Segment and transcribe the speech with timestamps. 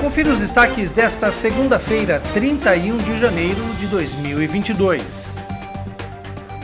[0.00, 5.36] Confira os destaques desta segunda-feira, 31 de janeiro de 2022.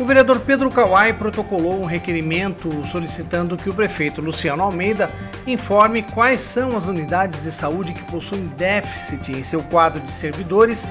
[0.00, 5.08] O vereador Pedro Kawai protocolou um requerimento solicitando que o prefeito Luciano Almeida
[5.46, 10.88] informe quais são as unidades de saúde que possuem déficit em seu quadro de servidores,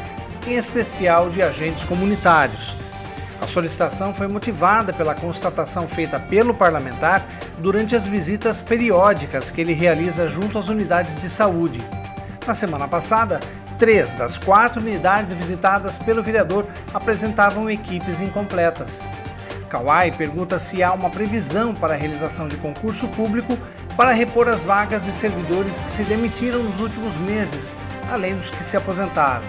[0.48, 2.76] em especial de agentes comunitários.
[3.42, 7.28] A solicitação foi motivada pela constatação feita pelo parlamentar
[7.60, 11.82] durante as visitas periódicas que ele realiza junto às unidades de saúde.
[12.50, 13.40] Na semana passada,
[13.78, 19.06] três das quatro unidades visitadas pelo vereador apresentavam equipes incompletas.
[19.70, 23.56] Kawai pergunta se há uma previsão para a realização de concurso público
[23.96, 27.76] para repor as vagas de servidores que se demitiram nos últimos meses,
[28.10, 29.46] além dos que se aposentaram.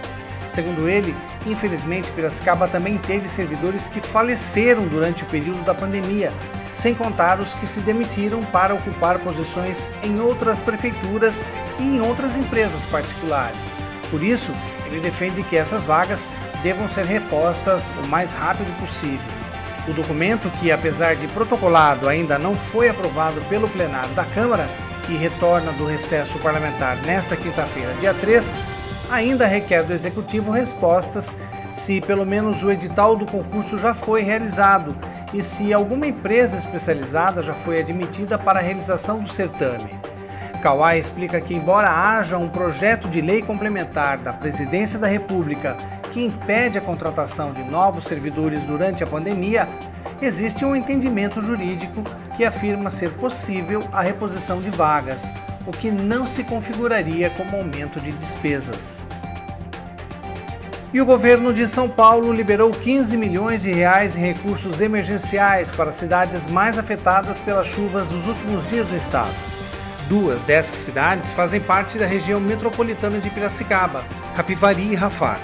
[0.46, 6.30] Segundo ele, infelizmente Piracicaba também teve servidores que faleceram durante o período da pandemia,
[6.73, 11.46] sem contar os que se demitiram para ocupar posições em outras prefeituras
[11.79, 13.77] e em outras empresas particulares.
[14.10, 14.52] Por isso,
[14.87, 16.29] ele defende que essas vagas
[16.63, 19.21] devam ser repostas o mais rápido possível.
[19.88, 24.68] O documento, que apesar de protocolado ainda não foi aprovado pelo plenário da Câmara,
[25.07, 28.59] que retorna do recesso parlamentar nesta quinta-feira, dia 3,
[29.10, 31.37] ainda requer do Executivo respostas
[31.71, 34.96] se pelo menos o edital do concurso já foi realizado
[35.32, 39.98] e se alguma empresa especializada já foi admitida para a realização do certame.
[40.60, 45.76] Kawai explica que, embora haja um projeto de lei complementar da Presidência da República
[46.10, 49.68] que impede a contratação de novos servidores durante a pandemia,
[50.21, 52.04] existe um entendimento jurídico
[52.37, 55.32] que afirma ser possível a reposição de vagas,
[55.66, 59.07] o que não se configuraria como aumento de despesas.
[60.93, 65.93] E o governo de São Paulo liberou 15 milhões de reais em recursos emergenciais para
[65.93, 69.32] cidades mais afetadas pelas chuvas dos últimos dias no estado.
[70.09, 75.38] Duas dessas cidades fazem parte da região metropolitana de Piracicaba, Capivari e Rafar.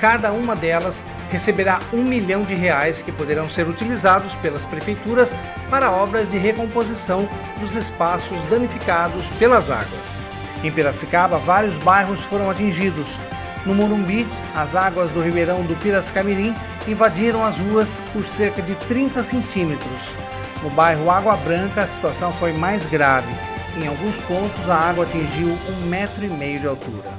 [0.00, 5.36] Cada uma delas receberá um milhão de reais que poderão ser utilizados pelas prefeituras
[5.70, 7.28] para obras de recomposição
[7.60, 10.18] dos espaços danificados pelas águas.
[10.64, 13.20] Em Piracicaba, vários bairros foram atingidos.
[13.66, 16.54] No Morumbi, as águas do Ribeirão do Piracicamirim
[16.86, 20.14] invadiram as ruas por cerca de 30 centímetros.
[20.62, 23.32] No bairro Água Branca, a situação foi mais grave.
[23.76, 27.10] Em alguns pontos, a água atingiu um metro e meio de altura.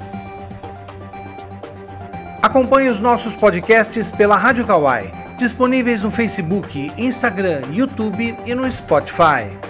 [2.42, 9.69] Acompanhe os nossos podcasts pela Rádio Kawai, disponíveis no Facebook, Instagram, YouTube e no Spotify.